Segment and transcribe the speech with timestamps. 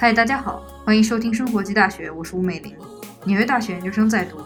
[0.00, 2.74] 嗨，大家好，欢迎收听生活及大学，我是吴美玲，
[3.26, 4.38] 纽约大学研究生在读。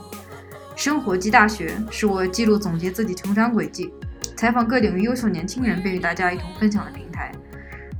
[0.74, 3.94] 生活及大学是我记录总结自己成长轨迹，
[4.36, 7.30] 采访各领域优秀年轻人，并与大家一同分享的平台。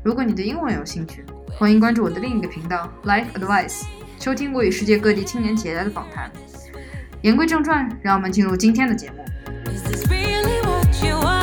[0.03, 1.25] 如果你对英文有兴趣，
[1.57, 3.85] 欢迎关注我的另一个频道 Life Advice，
[4.19, 6.29] 收听我与世界各地青年企业家的访谈。
[7.23, 9.25] 言归正传，让我们进入今天的节目
[9.65, 11.34] this is really what you are。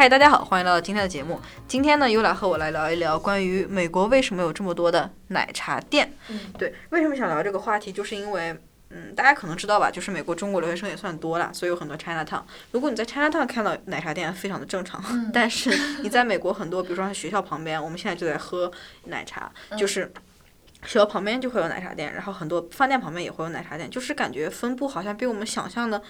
[0.00, 1.38] 嗨，大家好，欢迎来到今天的节目。
[1.68, 6.10] 今天呢，又来和我来聊一聊关于美国为什么有这么多的奶茶店。
[6.28, 8.58] 嗯，对，为什么想聊这个话题，就是因为，
[8.88, 12.40] 嗯，大家可能知道吧，就是美国中国留学生也算多了，所以有很多 China Town。
[12.70, 15.04] 如果你在 China Town 看到奶茶店，非常的正常。
[15.10, 15.68] 嗯 但是
[16.02, 18.72] 你在美国很多，比如说学校旁边，我们现在就在喝
[19.04, 20.10] 奶茶，嗯就是。
[20.86, 26.02] 学校旁边就会有奶茶店，然后很多饭店旁边也会有奶茶店，就是感觉分布好像比我们想象的，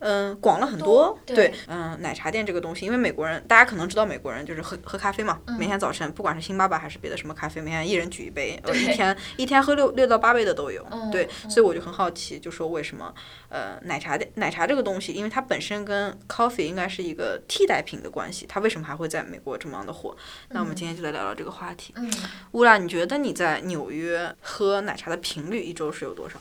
[0.00, 0.90] 嗯、广了很多。
[0.90, 10.84] 多对对，嗯、奶茶店这个东西，因为美国人，大家可能知道美国人就是喝喝咖啡嘛，每天早晨不管是星巴克还是别的什么咖啡，每天一人举一杯，呃，一天一天喝六六到八杯的都有。
[10.90, 13.14] 嗯对，所以我就很好奇，就说为什么
[13.48, 20.16] 呃奶茶店奶茶这个东西，因为它本身跟 coffee 应该是一个替代品的关系，它为什么还会在美国这么样的火？
[20.48, 21.92] 那我们今天就来聊聊这个话题。
[21.96, 22.10] 嗯，
[22.52, 26.38] 乌拉，你觉得你在纽约喝奶茶的频率一周是有多少？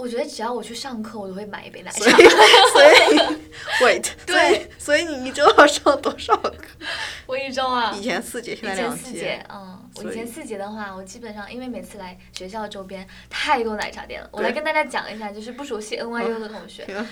[0.00, 2.20] 我觉得只要我去上课，我都会买一杯奶所以茶。，
[2.72, 3.18] 所以，
[3.84, 6.54] wait，对所以，你一周要上多少课？
[7.26, 17.06] 我一周啊，以前四节，现在以前两四节，嗯，我以以前四节的话，我基本上因为每次来学校周边太多奶茶店了，我来跟大家讲一下，就是不熟悉 NYU 的同学，天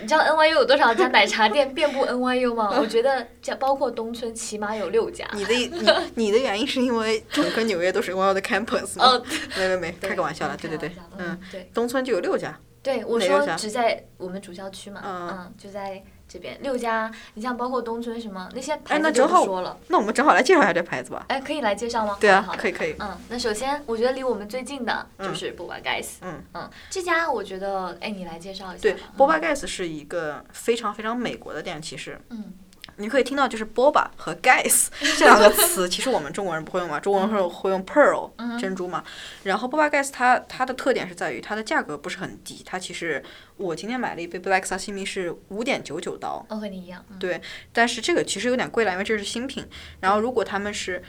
[0.00, 2.76] 你知道 NYU 有多少家奶茶店遍布 NYU 吗？
[2.80, 5.24] 我觉得这包括东村起码有六家。
[5.34, 5.82] 你的 你
[6.14, 9.04] 你的原因是因为整个纽约都是 NYU 的 campus 吗？
[9.06, 9.24] 哦，
[9.56, 16.02] 没没没，开个玩笑啦，对对对嗯嗯，，对东村就有六家，对，我说只在我们主校区嘛，嗯嗯，就在
[16.34, 21.24] 这边六家，你像包括东村什么那些牌子就不说了，那我们正好来介绍一下这牌子吧。
[21.28, 22.16] 哎，可以来介绍吗？
[22.20, 26.42] 对啊好，可以可以，嗯，那首先我觉得离我们最近的就嗯是 Boba Guys，嗯。
[26.54, 29.00] 嗯，这家我觉得，哎，你来介绍一下对吧。
[29.16, 32.20] ，Boba Guys 是一个非常非常美国的店，其实。
[32.30, 32.52] 嗯
[32.96, 34.86] 你可以听到就是 Boba 和 Guys
[35.18, 39.02] 这两个词，其实我们中国人不会用嘛，中国人会会用 Pearl 嗯珍珠嘛。
[39.42, 43.22] 然后 Boba Guys 它它的特点是在于它的价格不是很低，它其实
[43.56, 47.40] 我今天买了一杯 Black Sashimi 是五点九九刀，哦和你一样，嗯对
[47.72, 49.66] 但是这个其实有点贵了，因为这是新品。
[50.00, 51.04] 然后如果他们是嗯、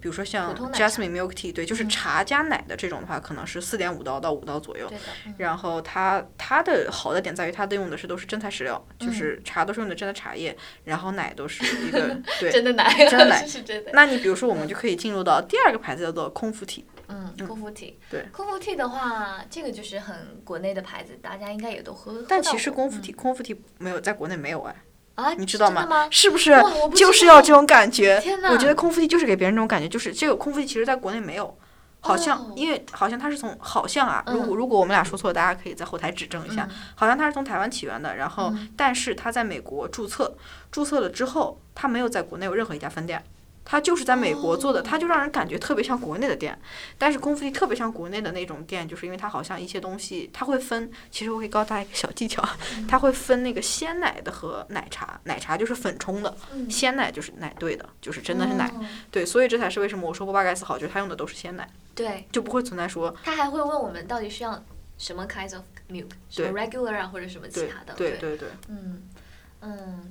[0.00, 4.90] 比如说像 Jasmine Milk Tea，对，就是茶加奶的这种的话，可能是四点五刀到五刀左右。
[5.36, 12.50] 然后它它的好的点在于它的用的是都是真材实料，嗯就是茶都是用的真的茶叶，然后奶都是一个 对。
[12.50, 13.90] 真的奶，真的奶 是真的。
[13.92, 16.86] 那你比如说，我们就可以进入到第二个牌子，叫做空腹体。
[17.08, 22.24] 嗯，空腹 tea，对空腹 tea 的话，这个就是很国内的牌子，大家应该也都喝。
[22.28, 24.74] 但其实空腹体，空腹体没有在国内没有哎，
[25.16, 26.08] 啊，你知道吗？
[26.10, 26.54] 是不是
[26.94, 28.22] 就是要这种感觉？
[28.50, 31.58] 我觉得空腹地就是给别人这种感觉，就是这个空腹地其实在国内没有。
[31.98, 36.64] 好像，哦因为好像它是从好像啊，如嗯果如果我们俩说错了，大家可以在后台指正一下。
[36.70, 40.36] 嗯好像它是从台湾起源的，然后嗯但是它在美国注册，
[40.70, 43.24] 注册了之后，它没有在国内有任何一家分店，
[43.68, 46.56] 它就是在美国做的，哦它就让人感觉特别像国内的店。
[46.96, 52.42] 但是功夫地特别像国内的那种店，就是因为它好像一些东西它会分，其实我可以告诉大家一个小技巧，
[52.76, 58.68] 嗯它会分那个鲜奶的和奶茶，奶茶就是粉冲的，嗯鲜奶就是奶兑的，就是真的是奶。
[58.68, 64.64] 哦对，所以这才是为什么我说波巴盖斯好，就是它用的都是鲜奶，对，就不会存在说他还会问我们到底需要
[64.96, 67.94] 什么 kinds of milk，什么 regular 啊，或者什么其他的。
[67.94, 68.48] 对对对。
[68.68, 69.02] 嗯嗯，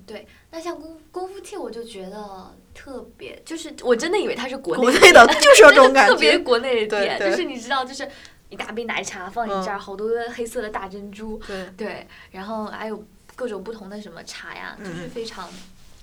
[0.06, 0.28] 对。
[0.52, 8.08] 那像功功夫 tea，我就觉得特别，就是我真的以为它是国内国内的就是有这种 感特别，国内的店，就是你知道，就是
[8.50, 13.04] 一大杯奶茶放你这儿，嗯好多黑色的大珍珠，对，对，然后还有
[13.36, 15.50] 各种不同的什么茶呀，就是嗯非常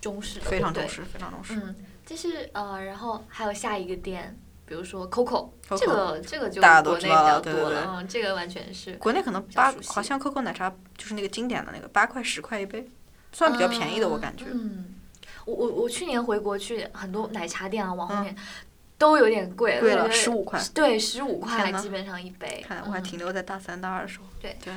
[0.01, 1.55] 中式的，非常中式，非常中式。
[1.55, 1.75] 嗯，
[2.05, 4.37] 就是呃，然后还有下一个店，
[4.67, 12.87] 比如说 Coco，Coco 这个这个就国内比较多了，对对嗯，这个完全是国内可能八好像 COCO 奶茶就是那个经典的那个八块十块一杯，
[13.32, 14.44] 算比较便宜的，我感觉。
[14.53, 14.94] 嗯，
[15.44, 18.36] 我我我去年回国去很多奶茶店啊，往后面
[18.98, 22.65] 都有点贵，嗯贵了我觉得15块对，十五块基本上一杯。
[22.66, 24.27] 看来我还嗯停留在大三、大二的时候。
[24.41, 24.72] 对对，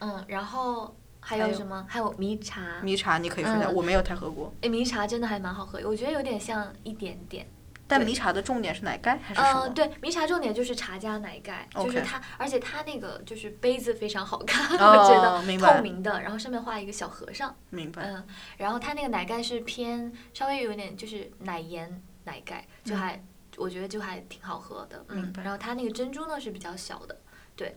[0.00, 1.84] 嗯，然后还还有有什么？
[1.88, 2.80] 还有迷茶。
[2.82, 4.52] 迷茶你可以说一下，嗯我没有太喝过。
[4.62, 7.46] 哎，迷茶真的还蛮好喝，我觉得有点像一点点。
[7.88, 7.98] 对。
[7.98, 9.68] 但迷茶的重点是奶盖还是什嗯、么？
[9.70, 18.02] 对，迷茶重点就是茶加奶盖，就是它，而且它那个就是杯子非常好看，哦 我觉得透明的，然后上面画一个小和尚，明白。
[18.02, 18.24] 嗯，
[18.58, 23.22] 然后它那个奶盖是偏稍微有点就是奶盐奶盖，就还、
[23.56, 25.04] 我觉得就还挺好喝的，
[25.42, 27.18] 然后它那个珍珠呢是比较小的，
[27.56, 27.76] 对，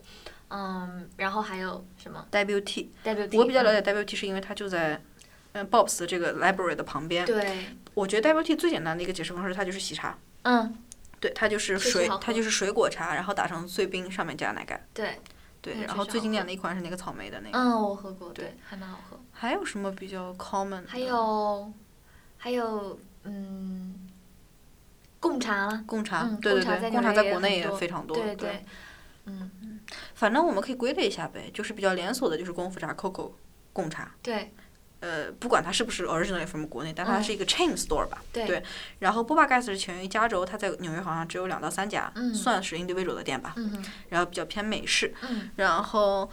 [0.50, 3.82] 嗯，然后还有什么？W T，W T，我比较了嗯。
[3.82, 5.00] 解 WT 是因为它就在
[5.52, 7.24] 嗯 Bob's 的这个 library 的旁边。
[7.26, 10.18] 对，我觉得 WT 最简单的一个解释方式，它就是喜茶。
[10.42, 10.76] 嗯，
[11.20, 14.86] 对，它就是水它就是水果茶，然后打成碎冰，上面加奶盖。
[14.92, 15.20] 对，
[15.60, 17.58] 对，然后最经典的一款是那个草莓的那个。
[17.58, 19.20] 嗯，我喝过，对，还蛮好喝。
[19.30, 20.82] 还有什么比较 common？
[20.86, 21.72] 还有，
[22.38, 24.08] 还有，嗯，
[25.20, 25.84] 贡茶了。
[25.86, 28.16] 贡茶，嗯对对对，贡茶在国内也非常多。
[28.16, 28.64] 对对，
[29.26, 29.80] 嗯，
[30.14, 33.32] 反正我们可以归类一下呗，就是比较连锁的，就是功夫茶、COCO、
[33.72, 34.12] 贡茶。
[34.22, 34.52] 对
[35.02, 38.22] 呃，不管它是不是 originally from 国内，但它嗯是一个 chain store 吧。
[38.32, 38.46] 对。
[38.46, 38.62] 对。
[39.00, 42.32] 然后 Boba Guys 是起源于加州，它在纽约好像只有两到三家，嗯。
[42.32, 43.52] 算是 individual 的店吧。
[43.56, 43.84] 嗯哼。
[44.08, 46.30] 然后比较偏美式，嗯，然后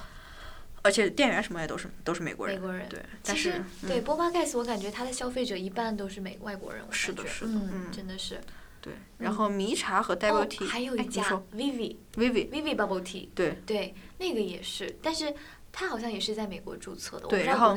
[0.84, 2.56] 而且店员什么也都是都是美国人。
[2.56, 2.88] 美国人。
[2.88, 7.92] 对，但其是实对波巴盖斯，我感觉它的消费者一半都是美外国人，是的是的嗯，嗯。
[7.92, 8.40] 真的是。
[8.82, 13.58] 对，然后迷茶和 double 哦 tea，、还有一家哎你说 Vivi Vivi，Vivi Bubble Tea，对。
[13.66, 15.34] 对，那个也是，但是
[15.80, 17.74] 它好像也是在美国注册的，对，然后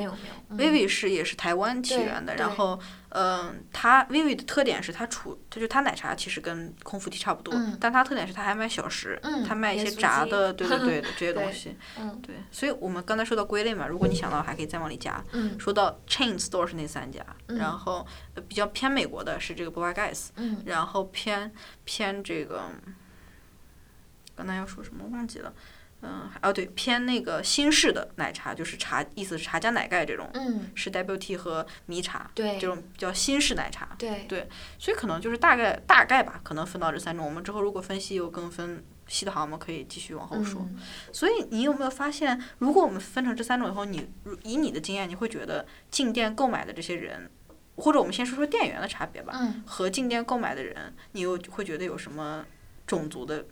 [0.50, 2.76] Vivi 是也是台湾起源的，然后
[3.10, 7.78] 嗯、他 Vivi 的特点是他处，他就他奶茶其实跟空腹 tea 差不多，嗯。
[7.80, 12.20] 但他特点是他还卖小食，他卖一些炸的，对对对的 这些东西，嗯。
[12.20, 15.24] 对，所以我们刚才说到归类嘛，如果你想到还可以再往里加。
[15.30, 15.56] 嗯。
[15.60, 17.56] 说到 chain store 是那三家，嗯。
[17.56, 18.04] 然后
[18.34, 20.60] 呃比较偏美国的是这个 Boba Guys，嗯。
[20.66, 21.52] 然后偏
[21.84, 22.62] 偏这个，
[24.34, 25.54] 刚才要说什么忘记了，
[26.02, 37.24] 嗯，哦对，偏那个新式的奶茶，就是茶，意思是茶加奶盖这种，嗯，是 double tea 和迷茶对这种叫新式奶茶，对对所以可能就是大概大概吧，可能分到这三种。
[37.24, 40.60] 我们之后如果分析又更分细的话，我们可以继续往后说。
[40.62, 40.76] 嗯
[41.12, 44.08] 所以你有没有发现，如果我们分成这三种以后，你
[44.42, 47.30] 以你的经验，你会觉得进店购买的这些人，
[47.76, 52.44] 或者我们先说说店员的差别吧，嗯，和进店购买的人，你又会觉得有什么
[52.86, 53.44] 种族的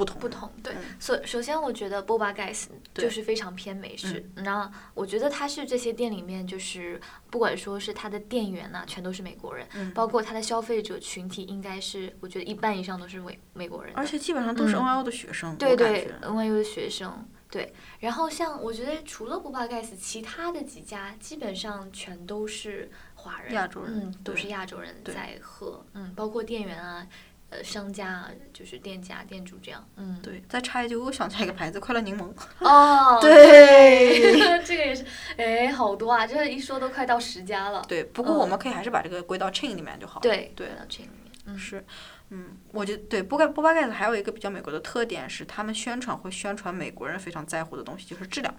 [0.00, 0.20] 不同？
[0.20, 0.28] 不。
[0.28, 0.96] 同对嗯。
[0.98, 7.00] 首首先，我觉得 Boba Guys 就是非常偏美式，那我觉得它是这些店里面就是
[7.30, 13.92] 不管说是它的店员呐、全都是美国人，嗯包括它的消费者群体应该是我觉得一半以上都是美美国人。
[13.94, 16.10] 而且基本上都是嗯 NYU 的学生，对对。
[16.22, 17.72] ，NYU 的学生，对。
[17.98, 27.06] 然后像我觉得除了波巴盖斯，其他的几家基本上全都是华人，亚洲人嗯，都是亚洲人在喝，嗯，包括店员啊，
[27.50, 30.18] 呃，商家啊，就是店家、店主这样，嗯。
[30.22, 32.32] 对，再插一句，我又想起来一个牌子，快乐柠檬。
[32.60, 35.04] 哦， 对 这个也是，
[35.36, 37.84] 哎，好多啊，这一说都快到十家了。
[37.88, 40.22] 对，不过我们嗯可以还是把这个归到 chain 里面就好了。
[40.22, 41.84] 对对回到这里面，嗯，是，
[42.28, 48.54] 嗯，我觉得对波盖波巴盖子还有一个比较美国的特点是，他们宣传会宣传美国人非常在乎的东西，就是质量。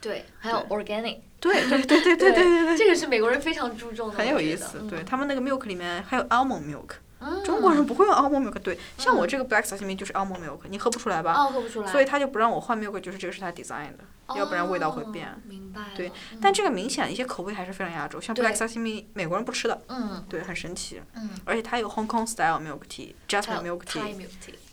[0.00, 4.78] 对，还有 organic，对对对对对对对对，这个是美国人非常注重的，很有意思。
[4.90, 7.03] 对嗯他们那个 milk 里面还有 almond milk，嗯
[7.44, 8.58] 中国人不会用 almond milk。
[8.60, 11.32] 对，像我这个 black sesame 就是 almond milk，你喝不出来吧？
[11.34, 14.04] 哦，喝不出来，所以他就不让我换 milk，就是这个是他 design 的，
[14.36, 15.28] 要不然味道会哦变。
[15.44, 15.86] 明白了。
[15.96, 21.00] 对嗯但这个明显一些口味还是非常亚洲，像 black sesame 美国人不吃的，嗯对，很神奇。
[21.14, 24.14] 嗯，而且它有 Hong Kong style milk tea、还 jasmine 有 milk tea，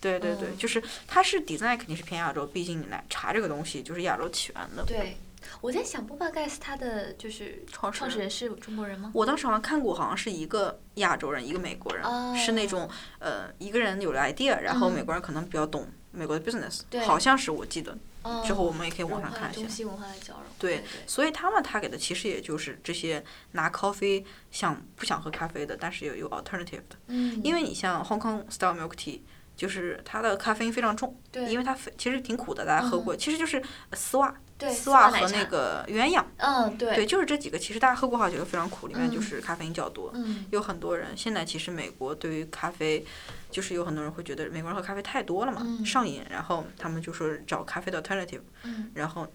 [0.00, 4.84] 对对对，嗯就是它是 design 肯定是偏亚洲，毕竟奶茶这个东西就是亚洲起源的。
[4.84, 5.16] 对。
[5.60, 9.10] 我在想，波巴盖斯他的就是创始人创始人是中国人吗？
[9.14, 17.96] 我当时好像看过，好像是一个亚洲人，一个美国人，哦是那种呃一个人有了 idea，然后嗯美国人可能比较懂美国的 business，、对好像是我记得。
[18.22, 19.68] 哦之后我们也可以网上看一下中。
[19.68, 20.44] 西文化的交融。
[20.56, 26.96] 对对所以他们他给的其实也就是这些拿 coffee 想不想喝咖啡的，但是有有 alternative 的。
[27.08, 29.22] 嗯，因为你像 Hong Kong style milk tea，
[29.56, 33.60] 就是它的咖啡因非常重，对因为它其实挺苦的，大家喝过，其实就是
[33.94, 36.94] 丝袜、对丝袜和那个鸳鸯，嗯对。
[36.94, 39.22] 对，就是这几个，其实大家喝过好几个非常苦，里面就嗯。
[39.22, 40.10] 是咖啡因较多。
[40.14, 40.46] 嗯。
[40.50, 43.04] 有很多人现在其实美国对于咖啡，
[43.50, 45.84] 就是有很多人会觉得美国人喝咖啡太多了嘛，嗯。
[45.84, 48.90] 上瘾，然后他们就说找咖啡的 alternative，嗯。
[48.94, 49.26] 然后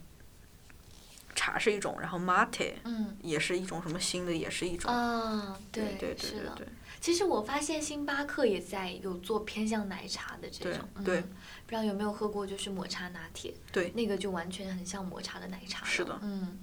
[1.37, 6.67] 茶是一种，然后 mate 嗯也是一种什么新的，也是一种，啊，对对对。
[6.99, 15.85] 其实我发现星巴克也在有做偏向奶茶的这种，嗯对不知道有没有喝过，就是抹茶拿铁，对那个就完全很像抹茶的奶茶。
[15.85, 16.59] 是的嗯，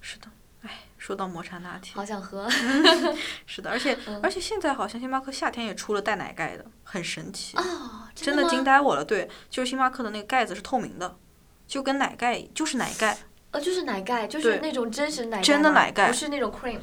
[0.00, 0.26] 是的，
[0.62, 2.50] 哎，说到抹茶拿铁，好想喝。
[3.46, 9.04] 是的，而且、嗯而且现在好像星巴克夏天也出了带奶盖的，很神奇，哦，真的的惊呆我了。
[9.04, 11.16] 对，就是星巴克的那个盖子是透明的，
[11.68, 13.16] 就跟奶盖就是奶盖，
[13.50, 16.78] 呃，就是奶盖，就是那种真实奶盖，真的奶盖不是那种 cream。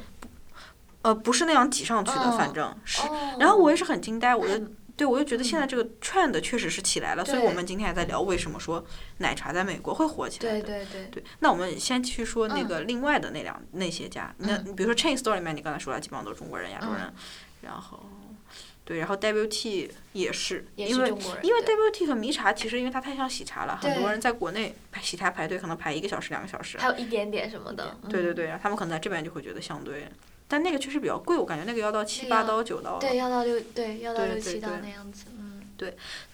[1.02, 3.02] 呃，不是那样挤上去的，哦反正是。
[3.02, 3.36] 哦。
[3.38, 8.84] 然后我也是很惊呆，我就嗯对我就觉得现在这个 trend 确实是起来了，所以我们今天也在聊为什么说
[9.18, 10.66] 奶茶在美国会火起来对的。
[10.66, 11.06] 对对。
[11.10, 17.12] 对，那我们先去说那嗯个另外的那两、那些家，那嗯比如说 chain store 里面，你刚才说了，基本上都是中国人、亚洲人，
[17.62, 18.00] 然后
[18.86, 21.08] 对，然后 WT 也是，也因为。
[21.42, 26.78] 因为 WT 和迷茶其实因为它太像喜茶了，很多人在国内排喜茶排队可能排一个小时、两个小时。
[26.78, 27.98] 还有一点点什么的。
[28.02, 28.08] 嗯。
[28.08, 30.08] 对对对，然后他们可能在这边就会觉得相对，
[30.48, 32.98] 但那个确实比较贵，我感觉那个要到七八刀、九刀。
[32.98, 35.24] 对，要到六，对，要到六七刀对对那样子。
[35.36, 35.62] 嗯。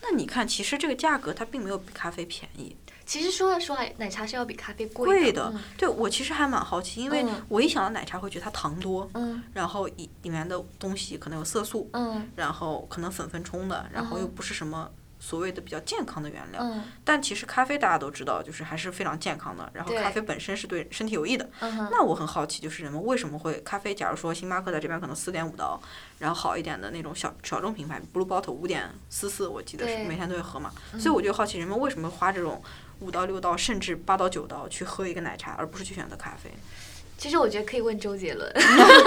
[0.00, 2.76] 那你看，其实这个价格它并没有比咖啡便宜。
[3.04, 5.50] 其实说来说来，奶茶是要比咖啡贵贵的。
[5.50, 14.88] 的，对我其实还蛮好奇，因为嗯我一想到奶茶会觉得它糖多，嗯然后里里面的东西可能有色素，嗯然后可能粉粉冲的，然后又不是什么
[15.25, 16.61] 所谓的比较健康的原料。
[16.61, 21.49] 嗯但其实咖啡大家都知道，就是还是非常健康的，然后咖啡本身是对身体有益的。
[21.61, 23.95] 嗯，那我很好奇，就是人们为什么会咖啡？
[23.95, 25.81] 假如说星巴克在这边可能四点五刀，
[26.19, 30.73] 然后好一点的那种小小众品牌，Blue Bottle 五点四四，我记得是每天都会喝嘛。
[30.99, 32.62] 所以我就好奇，人们为什么花这种
[33.00, 36.50] 五到六刀，甚至八到九刀去喝一个奶茶，而不是去选择咖啡？
[37.19, 38.52] 其实我觉得可以问周杰伦。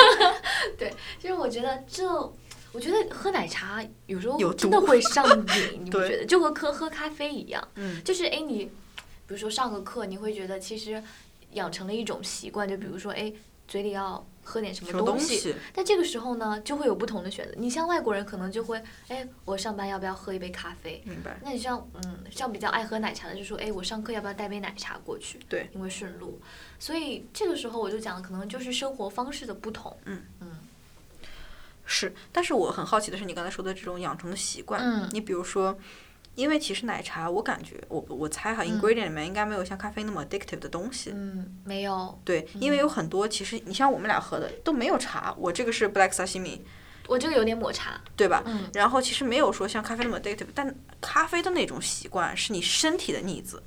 [0.77, 2.03] 对，其实我觉得这，
[2.75, 6.25] 我觉得喝奶茶有时候真的会上瘾， 你不觉得？
[6.25, 8.71] 就和喝喝咖啡一样，嗯，就是哎，你比
[9.33, 11.01] 如说上个课，你会觉得其实
[11.53, 13.31] 养成了一种习惯，就比如说哎，
[13.65, 15.37] 嘴里要喝点什么东西。
[15.37, 15.55] 西？
[15.73, 17.53] 但这个时候呢，就会有不同的选择。
[17.57, 21.01] 你像外国人可能就会，哎，我上班要不要喝一杯咖啡？
[21.05, 21.39] 明白。
[21.43, 25.39] 那你像嗯，像比较爱喝奶茶的，就说，哎，我上课要不要带杯奶茶过去？
[25.47, 26.39] 对，因为顺路。
[26.77, 29.95] 所以这个时候我就讲，可能就是生活方式的不同。
[30.03, 30.44] 嗯嗯
[31.85, 35.77] 是，但是我很好奇的是，你刚才说的这种养成的习惯，嗯你比如说，
[36.33, 41.11] 因为其实奶茶，我感觉我我猜哈嗯，ingredient 里面应该没有像咖啡那么 addictive 的东西。
[41.13, 46.59] 嗯，没有，对，因为有很多其实你像我们俩喝的都没有茶，我这个是 black sashimi，
[47.07, 48.01] 我这个有点抹茶。
[48.15, 48.41] 对吧？
[48.47, 53.61] 嗯然后其实没有说像咖啡那么 addictive，但咖啡的那种习惯是你身体的腻子，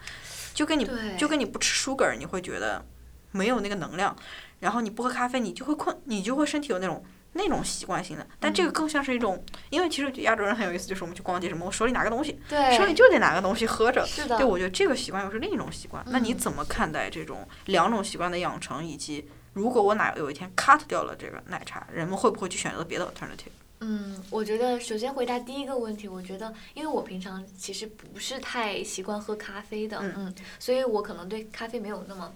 [0.52, 2.84] 就跟你就跟你不吃 sugar，你会觉得
[3.30, 4.16] 没有那个能量，
[4.58, 7.04] 然后你不喝咖啡，你就会困，你就会身体有那种。
[7.38, 14.04] 那种习惯性的，但嗯这个更像是一种，因为其实亚洲人很有意思，就是我们去逛街什么，我手里拿个东西，对，手里就得拿个东西喝着。
[14.04, 14.37] 是的。
[14.37, 16.04] 对，我觉得这个习惯又是另一种习惯。
[16.09, 23.52] 那你嗯怎么看待这种两种习惯的养成，以及如果我哪有一天 cut 掉了这个奶茶，人们会不会去选择别的 alternative？
[23.80, 32.33] 嗯，我觉得首先回答第一个问题，我觉得因为我平常其实不是太习惯喝咖啡的，嗯嗯，所以我可能对咖啡没有那么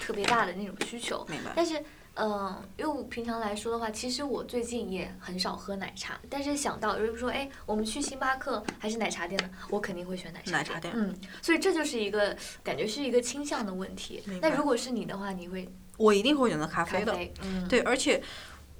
[0.00, 1.22] 特别大的那种需求。
[1.28, 1.52] 明白。
[1.54, 1.84] 但是，
[2.16, 6.18] 嗯、因为我平常来说的话，其实我最近也很少喝奶茶。
[6.28, 15.68] 但是想到，如果说，哎，我们去星巴克还是奶茶店呢，我肯定会选奶茶奶茶店嗯，所以这就是一个感觉是一个倾向的问题那如果是你的话，你会
[15.98, 17.12] 我一定会选择咖咖啡的。
[17.14, 17.32] 啡？
[17.42, 18.22] 嗯，对，而且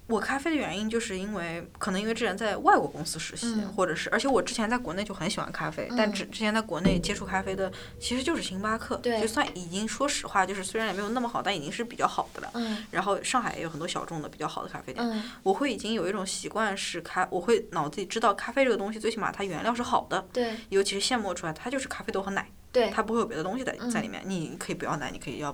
[0.09, 12.51] 我咖啡的原因就是因为可能因为之前在外国公司实习，嗯或者是而且我之前在国内就很喜欢咖啡，但嗯之之前在国内接触咖啡的其实就是星巴克，就算已经说实话，就是虽然也没有那么好，但已经是比较好的了。
[12.55, 24.23] 嗯然后上海也有很多小众的比较好的咖啡店，嗯我会已经有一种习惯是咖，我会脑子里知道咖啡这个东西最起码它原料是好的，对尤其是现磨出来，它就是咖啡豆和奶，对它不会有别的东西在在嗯里面。
[24.25, 25.53] 你可以不要奶，你可以要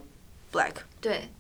[0.53, 1.31] black，对，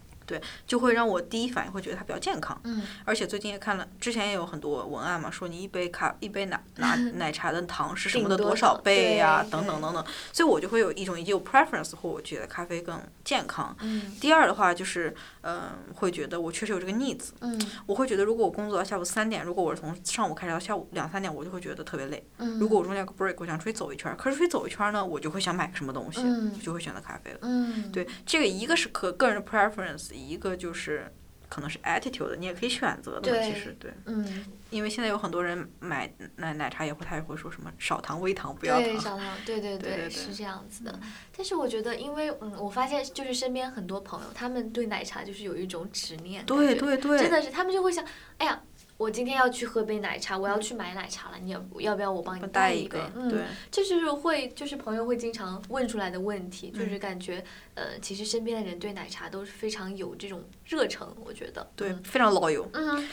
[0.66, 2.58] 就会让我第一反应会觉得它比较健康。
[2.64, 13.74] 嗯而且最近也看了，之前也有很多文案嘛，说你一杯咖一杯奶 奶奶茶的糖是什么的多多少少倍呀、对对等等等等，所以我就会有一种已经有 preference，或我觉得咖啡更健康。
[13.80, 22.24] 嗯第二的话就是，嗯、会觉得我确实有这个 needs，嗯我会觉得如果我工作到下午三点，如果我是从上午开始到下午两三点，我就会觉得特别累。
[22.38, 27.38] 嗯，如果我中间有个 break，我想出去走一圈，可是出去走一圈呢，我就会想买个什么东西，嗯就会选择咖啡了。
[27.42, 31.12] 嗯对，这个一个是可个人的 preference，一个就是
[31.48, 33.42] 可能是 attitude 的，你也可以选择的嘛。
[33.42, 39.00] 其实对，嗯因为现在有很多人买奶奶茶也会，他也会说什么少糖、微糖，不要对，糖。
[39.02, 40.98] 少糖，对对对对是这样子的。
[41.36, 48.02] 但是我觉得，因为嗯，我发现就是身边很多朋友，他们对奶茶就是有一种执念，对对对，真的是他们就会想，
[48.38, 48.62] 哎呀，
[48.96, 57.44] 我今天要去喝杯奶茶，我要去买奶茶了，你要要不要我帮你带一一个，嗯，对，这就是会就是朋友会经常问出来的问题，就是嗯感觉
[57.74, 62.66] 呃，其实身边的人对奶茶都是非常有这种热忱，我觉得，对，嗯非常 loyal。
[62.72, 63.08] 嗯，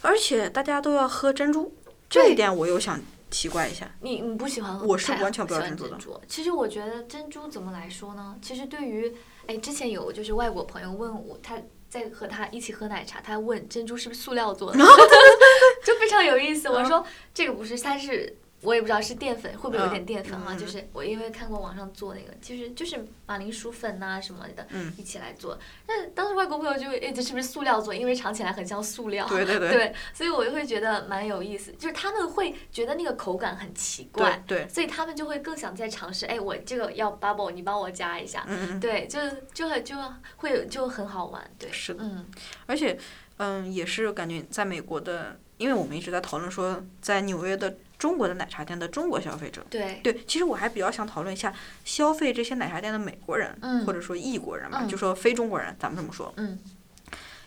[0.00, 1.72] 而且大家都要喝珍珠，
[2.10, 3.00] 这一点我又想
[3.30, 3.88] 奇怪一下。
[4.00, 4.86] 你你不喜欢喝？
[4.86, 6.20] 我是完全不要喜欢珍珠的珠。
[6.26, 8.36] 其实我觉得珍珠怎么来说呢？
[8.42, 9.14] 其实对于
[9.46, 11.56] 哎，之前有就是外国朋友问我，他
[11.92, 14.78] 在和他一起喝奶茶，他问珍珠是不是塑料做的，
[15.84, 16.70] 就非常有意思。
[16.70, 18.34] 我说这个不是，它是。
[18.62, 25.58] 我也不知道是淀粉会不会有点淀粉哈、嗯嗯就是我因为看过网上做那个，就是就是马铃薯粉呐、什么的，嗯一起来做。
[25.86, 27.94] 但当时外国朋友就会，哎，这是不是塑料做？
[27.94, 29.26] 因为尝起来很像塑料。
[29.28, 36.26] 对对对对，所以我就会觉得蛮有意思，就是他们会觉得那个口感很奇怪，对，所以他们就会更想再尝试。
[36.26, 38.44] 哎，我这个要 bubble，你帮我加一下。
[38.48, 39.18] 嗯嗯，对，就
[39.52, 39.96] 就很就
[40.36, 42.04] 会就很好玩，对，是的。
[42.04, 42.26] 嗯
[42.66, 42.96] 而且，
[43.38, 49.64] 嗯，也是感觉在美国的，因为我们一直在讨论说，在纽约的中国的奶茶店的中国消费者。
[49.70, 51.54] 对，对，其实我还比较想讨论一下
[51.84, 53.86] 消费这些奶茶店的美国人，嗯。
[53.86, 54.88] 或者说异国人吧，嗯。
[54.88, 56.58] 就说非中国人，咱们这么说，嗯。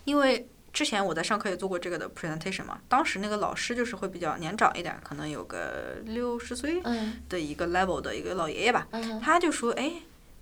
[0.05, 7.17] 因为之前我在上课也做过这个的 presentation 嘛，当时那个老师就是会比较年长一点，可能有个六十岁嗯。
[7.27, 9.19] 的一个 level 的一个老爷爷吧，嗯。
[9.19, 9.91] 他就说，哎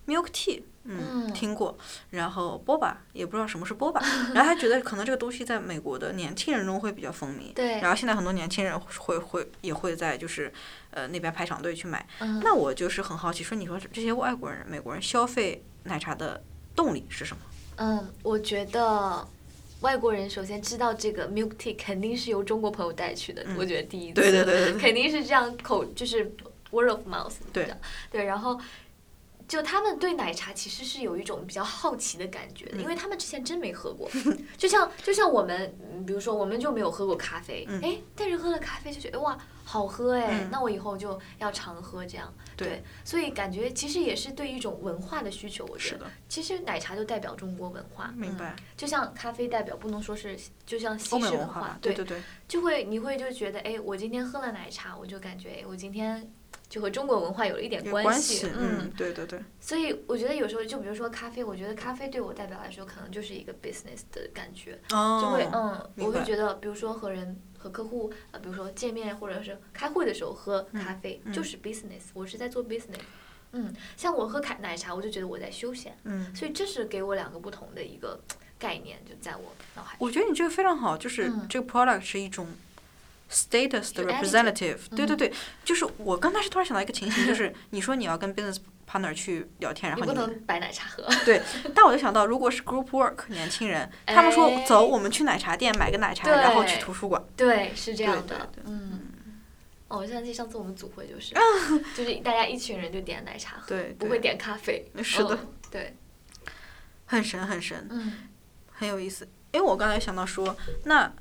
[0.08, 0.64] ，milk tea。
[0.86, 1.78] 嗯，嗯听过，
[2.10, 4.04] 然后 boba 也不知道什么是 boba，
[4.36, 10.52] 然后他觉得可能这个东西在美国的年轻人中会比较风靡，对然后现在很多年轻人会会也会在就是
[10.92, 16.44] 呃那边排长队去买，嗯那我就是很好奇，说你说这些外国人、美国人消费奶茶的
[16.76, 17.42] 动力是什么？
[17.78, 19.26] 嗯，我觉得
[19.80, 26.30] 外国人首先知道这个 milk tea 肯定是由中国朋友带去的，我觉得第一次，对对对对对肯定是这样口就是
[26.72, 27.78] word of mouth，对的
[28.12, 28.60] 对，然后。
[29.48, 34.10] 就他们对奶茶其实是有一种比较好奇的感觉因为他们之前真没喝过，
[34.58, 37.80] 就像就像我们，嗯比如说我们就没有喝过咖啡，嗯。
[37.82, 40.50] 哎，但是喝了咖啡就觉得哇好喝哎，嗯。
[40.52, 48.56] 那我以后就要常喝这样，对所以感觉其实也是对一种文化的需求，我觉得，其实奶茶就代表中国文化，嗯明白。
[48.76, 56.30] 就像咖啡代表不能说是，就像西式文文化，对对对，就会你会就觉得，哎，我今天喝了奶茶，我就感觉，哎，我今天
[56.74, 73.02] 就和中国文化有了一点有关关系，嗯嗯，，对对对，所以我觉得有时候就比如说咖啡，我觉得咖啡对我代表来说，可能就是一个 business 的感觉，就会哦，嗯，我会觉得，比如说和人和客户，呃，比如说见面或者是开会的时候喝咖啡，嗯就是 business，我是在做 business。
[73.52, 78.20] 嗯，像我喝咖奶茶，我就觉得我在休闲，嗯，所以这是给我两个不同的一个
[78.58, 79.96] 概念，就在我脑海。
[80.00, 82.48] 我觉得你这个非常好，就是嗯这个 product 是一种
[83.34, 85.34] status 的 representative，对对嗯对，
[85.66, 88.58] 就是我刚开始突然想到一个情形， 就是你说你要跟 business
[88.90, 91.04] partner 去聊天，然后你不能白奶茶喝。
[91.26, 91.42] 对，
[91.74, 98.52] 但我就想到，如果是 group work 年轻人，他们说哎走，我们去奶茶店买个奶茶，然后去图书馆，对，是这样的。
[98.66, 99.02] 嗯。
[99.90, 101.36] 哦，我想起上次我们组会就是，
[101.96, 104.84] 就是大家一群人就点奶茶喝，对对不会点咖啡。
[105.04, 105.96] 是的嗯对，
[107.06, 108.14] 很神很神，嗯
[108.72, 109.28] 很有意思。
[109.52, 111.14] 因为我刚才想到说，那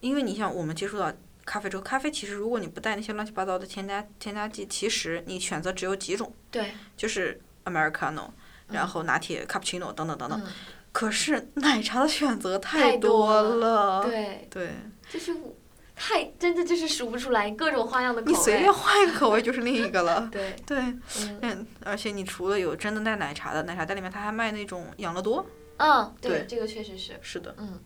[0.00, 1.12] 因为你像我们接触到
[1.50, 8.28] 咖啡之后，咖啡其实如果你不带那些乱七八糟的添加添加剂，其实你选择只有几种，对，就是 americano，
[8.68, 10.40] 然后拿铁、cappuccino 等等等等。
[10.40, 10.46] 嗯，
[10.92, 14.70] 可是奶茶的选择太多多了，对，对。
[15.10, 15.36] 就是
[15.96, 18.32] 太真的就是数不出来各种花样的口味。
[18.32, 20.28] 你随便换一个口味就是另一个了。
[20.30, 21.38] 对，对，嗯。
[21.42, 25.44] 嗯，而且你除了有真的带奶茶的，奶茶店里面它还卖那种养乐多。
[25.78, 27.80] 嗯，对对，这个确实是，是的，嗯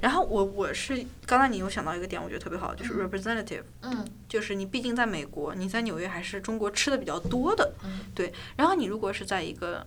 [0.00, 3.08] 然后我我是刚才你有想到一个点，我觉得特别好，就是嗯。
[3.08, 4.04] representative，、嗯。
[4.28, 8.00] 就是你毕竟在美国，你在纽约还是中国吃的比较多的，嗯。
[8.14, 8.32] 对。
[8.56, 9.86] 然后你如果是在一个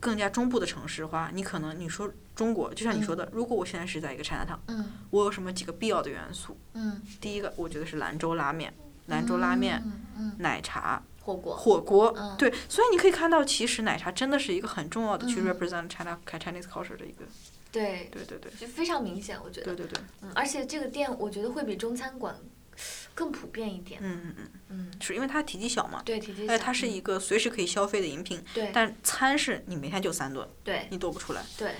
[0.00, 4.84] 更加中部的城市的话，你可能你说中国，就像你说的，如果我现在是在一个 China Town，嗯。
[5.10, 6.56] 我有什么几个必要的元素？
[6.74, 8.72] 嗯，第一个，我觉得是兰州拉面，
[9.06, 12.36] 兰州拉面、嗯嗯，奶茶、火锅，火锅，嗯。
[12.36, 15.40] 对，所以你可以看到，其实奶茶真的是一个很重要的去。
[15.40, 17.24] 嗯 represent China、Chinese culture 的一个，
[17.76, 19.84] 对，对对对，就非常明显，我觉得对。
[19.84, 22.34] 对对，嗯，而且这个店我觉得会比中餐馆
[23.14, 24.00] 更普遍一点。
[24.02, 26.52] 嗯嗯嗯，嗯，是因为它体积小嘛，对，体积小。
[26.52, 31.42] 而且它是嗯一个随时可以消费的饮品，对但餐是你每天就三顿，对你多不出来。
[31.58, 31.74] 对，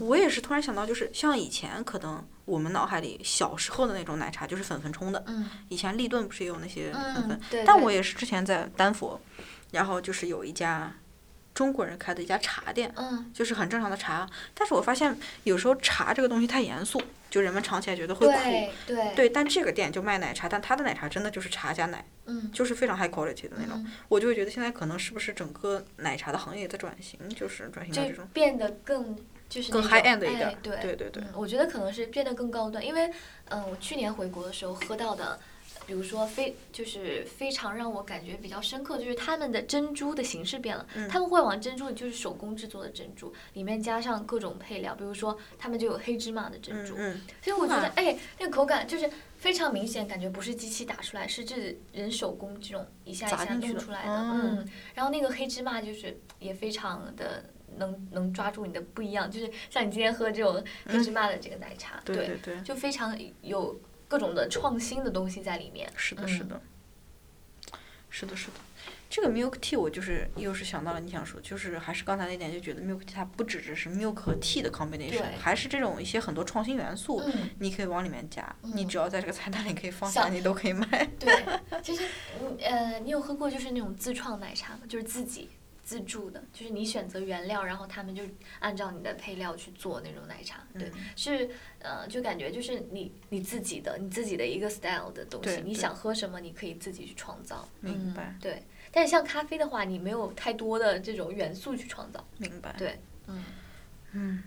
[0.00, 7.60] 我也是突然想到，就是像以前可能我们脑海里小时候的那种奶茶就是粉粉冲的，嗯以前立顿不是也有那些粉粉嗯，，对。
[7.60, 9.20] 对但我也是之前在丹佛，
[9.70, 10.92] 然后就是有一家
[11.54, 18.32] 中国人开的一家茶店，嗯就是很正常的茶，但是我发现有时候茶这个东西太严肃，就人们尝起来觉得会苦。
[18.32, 23.74] 对对对，但这个店就卖奶茶，但它的奶茶真的就是茶加奶，嗯就是非常 high quality 的那种。
[23.76, 29.16] 嗯我就会觉得现在可能是不是整个奶茶的行业在转型，就是转型到这种变得更
[29.48, 30.48] 就是更 high end 的一点。
[30.48, 33.06] 哎对对对对嗯，我觉得可能是变得更高端，因为
[33.46, 35.38] 嗯、呃我去年回国的时候喝到的，
[35.86, 41.08] 比如说非就是非常让我感觉比较深刻，就是他们的珍珠的形式变了，嗯。
[41.08, 57.44] 他们会往珍珠就是手工制作的珍珠，里面加上各种配料，比如说他们就有黑芝麻的珍珠，嗯嗯，所以我觉得哎，那个口感就是非常明显，感觉不是机器打出来，是这人手工这种一下一下弄出来的，哦嗯，然后那个黑芝麻就是也非常的。
[57.76, 63.76] 能能抓住你的不一样，就是像你今天喝这种黑芝麻的这个奶茶，对对对，就非常有
[64.14, 65.90] 各种的创新的东西在里面。
[65.96, 66.60] 是的，嗯是的，
[68.08, 68.52] 是的，是的。
[69.10, 81.10] 这个 milk tea 我就是又是想到了你想说，就是还是刚才那点，就觉得 milk tea 它不只只是 milk 和 tea 的 combination，还是这种一些很多创新元素，嗯，你可以往里面加，你嗯只要在这个菜单里可以放下，你都可以卖。
[81.18, 81.44] 对，
[81.82, 82.04] 其实
[82.40, 84.82] 嗯呃，你有喝过就是那种自创奶茶吗？
[84.88, 85.48] 就是自己
[85.84, 88.22] 自助的，就是你选择原料，然后他们就
[88.58, 90.66] 按照你的配料去做那种奶茶。
[90.78, 97.68] 对，嗯是呃，就感觉就是你你自己的你自己的一个 style 的东西，你想喝什么，你可以自己去创造。
[97.80, 98.38] 明白嗯。
[98.40, 102.26] 对，但是像咖啡的话，你没有太多的这种元素去创造。
[102.38, 102.74] 明白。
[102.78, 103.44] 对，嗯
[104.12, 104.42] 嗯，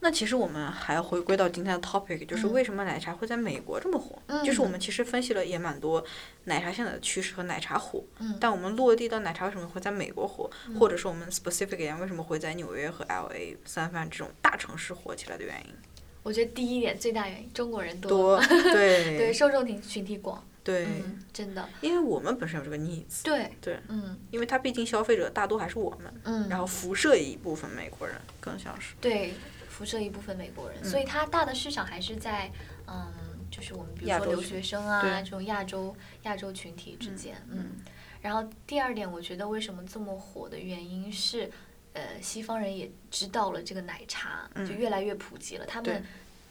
[0.00, 4.18] 那其实我们还回归到今天的 topic，就是嗯为什么奶茶会在美国这么火？
[4.44, 6.04] 就是我们其实分析了也蛮多
[6.44, 15.74] 奶茶现在的趋势和奶茶火，嗯但我们落地到奶茶为什么会在美国火，或者说我们 specific 一点为什么会在纽约和 LA、三藩这种大城市火起来的原因。
[16.22, 28.94] 我觉得第一点最大原因，中国人多 对 对受众群群体广，对，嗯，真的，因为我们本身有这个 needs，对对，嗯因为它毕竟消费者大多还是我们，嗯，然后辐射一部分美国人，更像是。
[29.00, 29.32] 对
[29.78, 32.50] 辐射一部分美国人，所以它大的市场还是在
[32.88, 33.06] 嗯，
[33.48, 37.76] 就是我们比如说留学生啊这种亚洲亚洲群体之间，嗯，
[38.20, 41.48] 然后第二点，我觉得为什么这么火的原因是，
[41.92, 46.02] 呃，西方人也知道了这个奶茶就越来越普及了，他们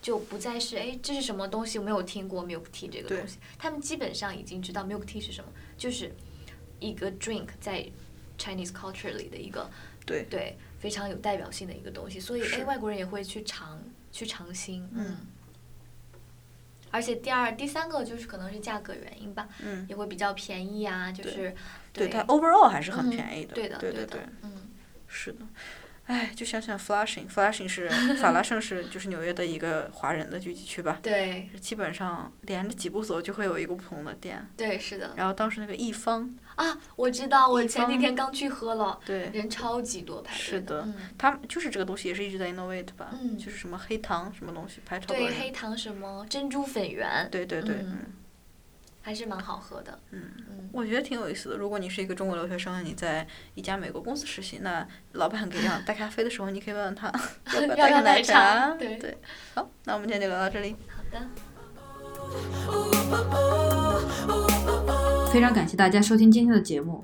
[0.02, 1.78] 就不再是哎这是什么东西？
[1.78, 6.16] 我没有听过 milk tea 这个东西，他们基本上已经知道 milk tea 是什么，就是
[6.80, 7.86] 一个 drink 在
[8.38, 9.70] Chinese culture 里的一个
[10.06, 10.24] 对。
[10.30, 12.62] 对非常有代表性的一个东西，所以是。
[12.62, 15.18] 哎外国人也会去尝去尝新，嗯。
[16.92, 21.54] 而且第二、第三个就是可能是价格原因吧，嗯，也会比较便宜啊，就是
[21.92, 23.56] 对它 overall 还是很嗯便宜的。
[23.56, 24.70] 对的，对对对的，嗯，
[25.08, 25.40] 是的。
[26.08, 34.48] 哎，就想想 Flushing，Flushing 是法拉盛是就是纽约的一个华人的聚集区吧，对基本上连着几步走就会有一个不同的店。
[34.56, 45.34] 对是的然后当时那个一方，啊，我知道，我前几天刚去喝了，对，人超级多排队是的嗯，他们就是这个东西也是一直在 innovate 吧，嗯就是什么黑糖什么东西排超多对。
[45.38, 47.86] 黑糖什么珍珠粉圆，对对对，
[49.08, 51.56] 还是蛮好喝的，嗯嗯，我觉得挺有意思的。
[51.56, 57.08] 如果你是一个中国留学生，你在一家美国公司实习，那老板给让带咖啡的时候，你可以问问他
[57.56, 58.34] 要不要带个要奶茶。
[58.34, 59.18] 茶对对，
[59.56, 60.76] 好，那我们今天就聊到这里。
[60.90, 61.26] 好的，
[65.32, 67.02] 非常感谢大家收听今天的节目。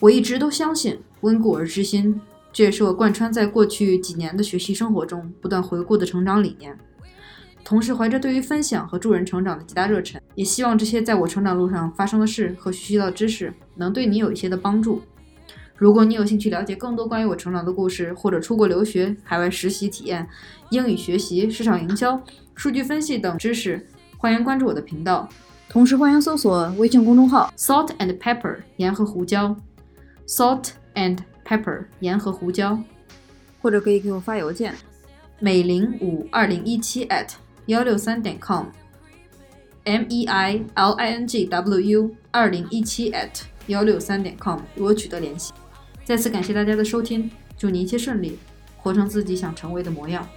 [0.00, 2.18] 我一直都相信温故而知新，
[2.54, 6.74] 这也是我贯穿在过去几年的学习生活中不断回顾的成长理念。
[7.64, 15.00] 同时，怀着对于分享和助人成长的极大热忱，也希望这些在我成长路上发生的事和学习到的知识能对你有一些的帮助。
[15.76, 20.28] 如果你有兴趣了解更多关于我成长的故事，或者出国留学、海外实习体验、
[20.70, 22.20] 英语学习、市场营销、
[22.54, 23.84] 数据分析等知识，
[24.18, 25.26] 欢迎关注我的频道。
[25.68, 29.56] 同时，欢迎搜索微信公众号 “salt and pepper” 盐和胡椒
[30.28, 32.78] ，salt and pepper 盐和胡椒，
[33.62, 34.74] 或者可以给我发邮件，
[35.40, 37.30] 美玲五二零一七 at
[37.66, 38.66] 幺六三点 com
[39.84, 40.74] meilingw
[42.30, 45.52] 二零一七 at 幺六三点 com 与我取得联系。
[46.04, 48.38] 再次感谢大家的收听祝你一切顺利
[48.76, 50.28] 活成自己想成为的模样。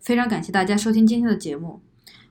[0.00, 1.82] 非常感谢大家收听今天的节目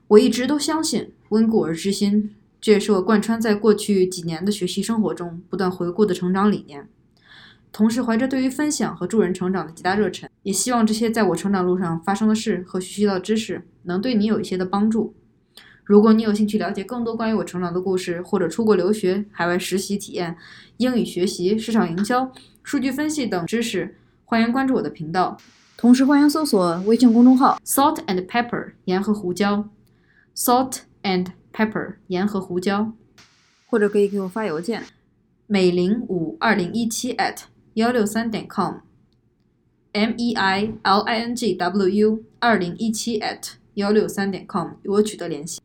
[0.08, 6.88] 我一直都相信温故而知新，这也是我贯穿在过去几年的学习生活中不断回顾的成长理念。
[7.70, 15.14] 同时，怀着对于分享和助人成长的极大热忱，也希望这些在我成长路上发生的事和学习到的知识能对你有一些的帮助。
[15.84, 20.34] 如果你有兴趣了解更多关于我成长的故事，或者出国留学、海外实习体验、
[20.78, 25.36] 英语学习、市场营销、数据分析等知识，欢迎关注我的频道。
[25.76, 29.68] 同时，欢迎搜索微信公众号 “salt and pepper” 盐和胡椒
[30.38, 32.92] ，salt and pepper 盐和胡椒，
[33.66, 34.84] 或者可以给我发邮件，
[35.48, 37.40] 美玲五二零一七 at
[37.74, 45.60] 幺六三点 com，m e i l i n g w u 二零一七 at 幺六三点 com 与我取得联系。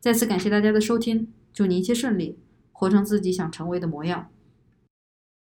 [0.00, 2.36] 再次感谢大家的收听，祝你一切顺利，
[2.72, 4.28] 活成自己想成为的模样。